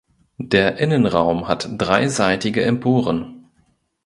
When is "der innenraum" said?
0.39-1.47